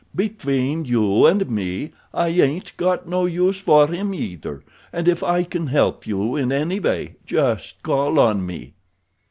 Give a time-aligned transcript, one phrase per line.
[0.15, 5.43] Between you and me I ain't got no use for him either, and if I
[5.43, 8.73] can help you any way just call on me."